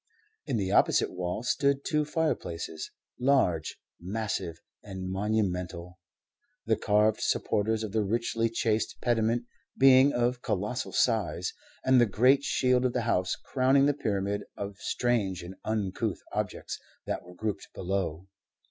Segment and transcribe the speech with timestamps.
[0.47, 5.99] In the opposite wall stood two fireplaces, large, massive, and monumental,
[6.65, 9.45] the carved supporters of the richly chased pediment
[9.77, 11.53] being of colossal size,
[11.85, 16.79] and the great shield of the house crowning the pyramid of strange and uncouth objects
[17.05, 18.27] that were grouped below.